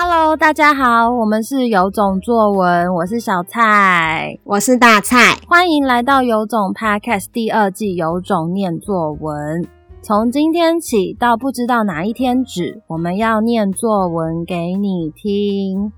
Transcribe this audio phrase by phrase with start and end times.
[0.00, 9.66] Hello，大家好，我们是有种作文，我是小蔡，我是大蔡，欢迎来到有种 Podcast 第二季有种念作文。
[10.00, 15.90] 从今天起到不知道哪一天止，我们要念作文给你听。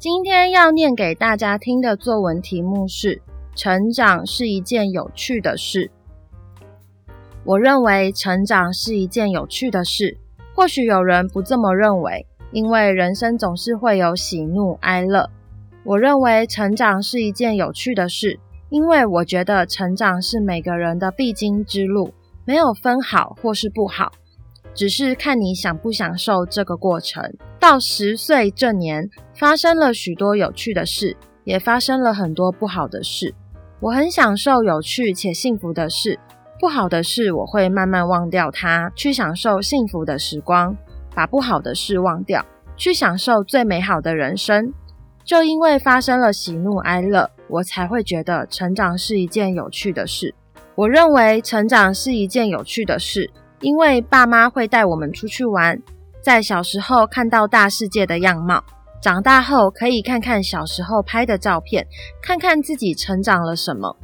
[0.00, 3.22] 今天要念给大家听的作文题目是：
[3.54, 5.88] 成长是一件有趣的事。
[7.44, 10.16] 我认为成长是一件有趣的事，
[10.54, 15.28] 或许有人不这么认为，因为人生总是会有喜怒哀乐。
[15.84, 18.38] 我认为成长是一件有趣的事，
[18.68, 22.14] 因为我觉得成长是每个人的必经之路，
[22.44, 24.12] 没有分好或是不好，
[24.72, 27.34] 只是看你享不享受这个过程。
[27.58, 33.34] 到十岁这年，发生了许多有趣的事，也发生了很多不好的事。
[33.80, 36.20] 我很享受有趣且幸福的事。
[36.62, 40.72] 不好的事，我会慢慢忘掉它，去享受幸福的时光；
[41.12, 42.46] 把不好的事忘掉，
[42.76, 44.72] 去享受最美好的人生。
[45.24, 50.32] 就因为发生了喜怒哀乐，我才会觉得成长是一件有趣的事。
[50.76, 55.82] 我认为成长是一件有趣的事，因为爸妈会带我们出去玩，
[56.20, 58.62] 在小时候看到大世界的样貌，
[59.02, 61.84] 长大后可以看看小时候拍的照片，
[62.22, 63.96] 看看自己成长了什么。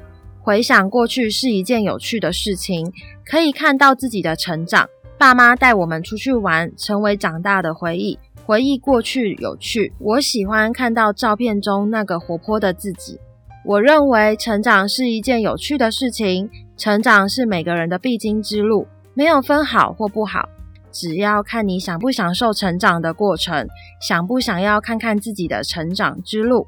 [0.48, 2.90] 回想过去是一件有趣的事情，
[3.26, 4.88] 可以看到自己的成长。
[5.18, 8.18] 爸妈带我们出去玩，成为长大的回忆。
[8.46, 13.20] 回忆过去有趣，我喜欢看到照片中那个活泼的自己。
[13.62, 20.48] 我认为成长是一件有趣的事情，成长是每个人的必经之路，没有分好或不好，
[20.90, 23.68] 只要看你想不享受成长的过程，
[24.00, 26.66] 想不想要看看自己的成长之路。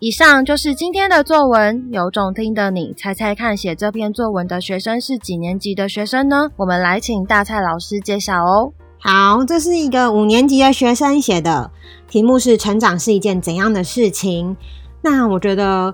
[0.00, 6.48] 以上就是今天的作文，有种听的你猜猜看，写这篇作文的学生是几年级的学生呢？
[6.56, 8.72] 我们来请大蔡老师揭晓哦。
[9.00, 11.72] 好，这是一个五年级的学生写的，
[12.08, 14.56] 题目是“成长是一件怎样的事情”。
[15.02, 15.92] 那我觉得，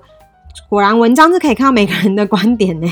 [0.69, 2.86] 果然文章是可以看到每个人的观点呢，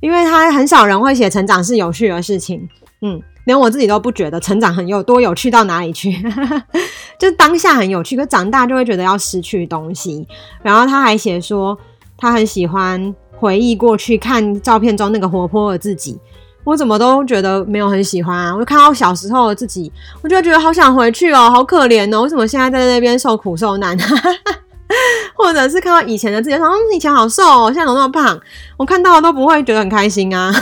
[0.00, 2.68] 因为他很少人会写成长是有趣的事情。
[3.00, 3.18] 嗯。
[3.50, 6.12] 连我自己都不觉得成长很有多有趣到哪里去，
[7.18, 10.24] 就是当下很有趣，可长大就会觉得要失去东西。
[10.62, 11.76] 然后他还写说，
[12.16, 16.16] 他很喜欢回忆过去，看照片中那个活泼的自己。
[16.62, 18.54] 我怎么都觉得没有很喜欢啊！
[18.54, 19.90] 我就看到小时候的自己，
[20.22, 23.98] 我就觉得好想回去哦，好可怜哦，为什么现在在那边受苦受难？
[25.34, 28.40] 或者是看到以前的自己，说嗯，以前好瘦哦，现在怎么那么胖？
[28.76, 30.52] 我看到了都不会觉得很开心啊，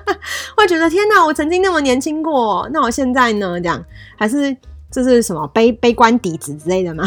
[0.56, 3.60] 会觉得天哪，我曾经那么年轻过，那我现在呢？
[3.60, 3.84] 这样
[4.16, 4.56] 还是
[4.90, 7.04] 这是什么悲悲观底子之类的吗？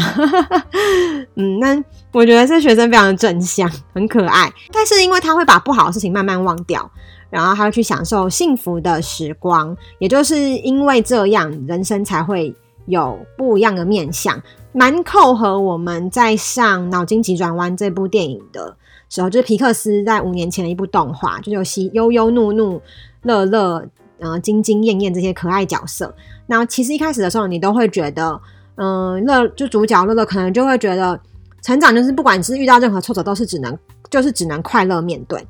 [1.36, 4.52] 嗯，那我觉得这学生非常的正向，很可爱。
[4.72, 6.90] 但是因为他会把不好的事情慢慢忘掉，
[7.30, 12.54] 然后他会去享受幸福的时光，也就是因为这样，人生才会
[12.86, 14.40] 有不一样的面向。
[14.72, 18.76] 蛮扣合我们在上《脑筋急转弯》这部电影的
[19.08, 22.80] 时候，就是皮克斯在五年前的一部动画，就有喜忧忧怒怒、
[23.22, 23.84] 乐乐、
[24.18, 26.14] 呃，惊惊艳艳这些可爱角色。
[26.46, 28.40] 那其实一开始的时候，你都会觉得，
[28.76, 31.18] 嗯、乐就主角乐乐可能就会觉得，
[31.62, 33.76] 成长就是不管是遇到任何挫折，都是只能
[34.10, 35.44] 就是只能快乐面对。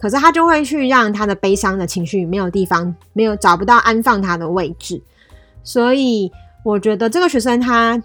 [0.00, 5.00] 可是他就会去让他的悲伤的情绪没有地方，没有找不到安放他的位置。
[5.62, 6.32] 所以
[6.64, 8.02] 我觉得这个学生他。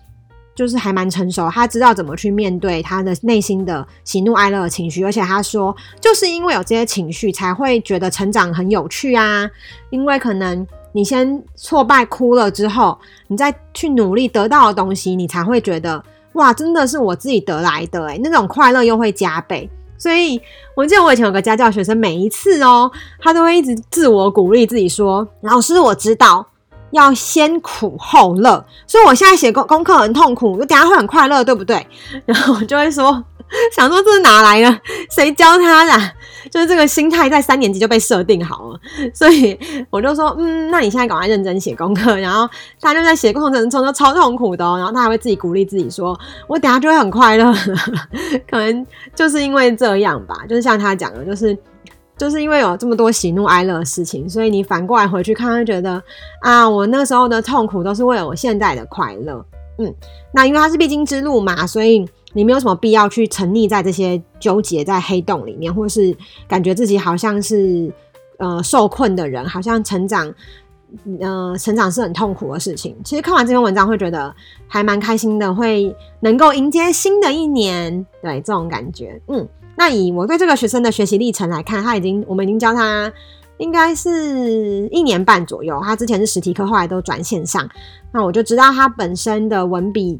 [0.57, 9.47] 就是还蛮成熟，他知道怎么去面对他的内心的喜怒哀乐的情绪，而且他说，就是因为有这些情绪，才会觉得成长很有趣啊。
[9.91, 12.97] 因为可能你先挫败哭了之后，
[13.27, 16.03] 你再去努力得到的东西，你才会觉得
[16.33, 19.69] 哇，真的是我自己得来的诶，那种快乐又会加倍。
[19.95, 20.41] 所以
[20.75, 26.47] 我记得我以前有个家教学生，每一次哦，他都会一直自我鼓励自己说：“老师，我知道。”
[26.91, 31.85] 要先苦后乐，所以我现在写功功课很痛苦，我等下会很快乐，对不对？
[32.25, 33.23] 然后我就会说，
[33.75, 34.79] 想说这是哪来的？
[35.11, 36.11] 谁教他的？
[36.49, 38.79] 就是这个心态在三年级就被设定好了，
[39.13, 39.57] 所以
[39.89, 42.15] 我就说，嗯，那你现在赶快认真写功课。
[42.17, 46.17] 然后他就在写过程中就超痛苦的哦，然后他还会自己鼓励自己说，
[46.47, 47.53] 我等下就会很快乐。
[48.49, 51.57] 可能就是因为这样吧，就是像他讲的，就是。
[52.17, 56.01] 就是因为有这么多喜怒哀乐的事情，所以你反过来回去看，会觉得
[56.41, 59.45] 啊，我那时候的痛苦都是为了我现在的快乐。
[59.77, 59.93] 嗯，
[60.33, 62.03] 那因为它是必经之路嘛，所以
[62.33, 66.15] 你没有什么必要去沉溺在这些纠结在黑洞里面，或是
[66.47, 67.93] 感觉自己好像是
[68.37, 70.33] 呃受困的人，好像成长
[71.21, 72.97] 呃成长是很痛苦的事情。
[73.05, 74.35] 其实看完这篇文章会觉得
[74.67, 79.47] 还蛮开心的，会能够迎接新的一年，对，这种感觉，嗯。
[79.77, 83.13] 那以我对这个学生的学习历程来看，他已经我们已经教他
[83.57, 85.79] 应该是一年半左右。
[85.83, 87.69] 他之前是实体课，后来都转线上。
[88.11, 90.19] 那我就知道他本身的文笔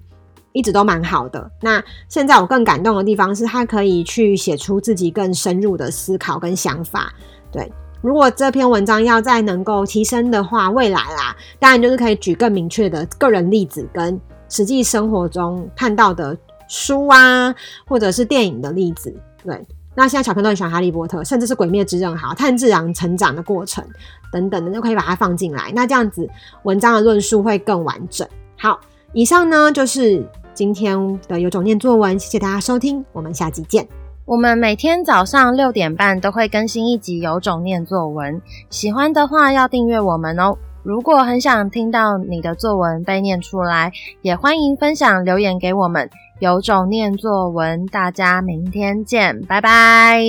[0.53, 1.49] 一直都蛮好的。
[1.61, 7.11] 那现在我更感动的地方是他可以去写出自己更深入的思考跟想法。
[7.51, 7.71] 对，
[8.01, 14.19] 如果这篇文章要再能够提升的话，未来啦，当然就是可以举更明确的个人例子跟
[14.49, 16.37] 实际生活中看到的
[16.67, 17.53] 书啊，
[17.87, 19.15] 或者是电影的例子。
[19.43, 19.65] 对。
[19.95, 23.83] 那现在小朋友都很喜欢哈利波特，甚至是鬼灭之刃，好，炭治郎成长的过程
[24.31, 25.71] 等等的，都可以把它放进来。
[25.73, 26.29] 那这样子
[26.63, 28.27] 文章的论述会更完整。
[28.59, 28.79] 好，
[29.13, 30.23] 以上呢就是
[30.53, 33.87] 今天的有种念作文，谢谢大家收听，我们下集见。
[34.25, 38.39] 我们每天早上六点半都会更新一集有种念作文，
[38.69, 40.55] 喜欢的话要订阅我们哦。
[40.83, 43.91] 如果很想听到你的作文被念出来，
[44.21, 46.07] 也欢迎分享留言给我们。
[46.39, 50.21] 有种念作文，大家明天见，拜拜，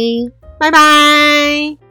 [0.58, 1.87] 拜拜。